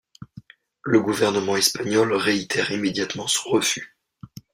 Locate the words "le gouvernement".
0.81-1.57